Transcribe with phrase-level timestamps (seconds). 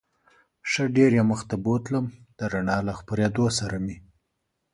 [0.69, 2.05] ښه ډېر یې مخ ته بوتلم،
[2.37, 3.95] د رڼا له خپرېدو سره مې.